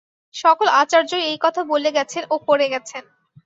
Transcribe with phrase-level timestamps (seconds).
[0.35, 3.03] সকল আচার্যই এই কথা বলে গেছেন ও করে গেছেন।